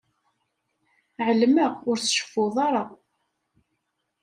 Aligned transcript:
Ԑelmeɣ 1.25 1.71
ur 1.89 1.97
tceffuḍ 1.99 2.55
ara. 2.67 2.83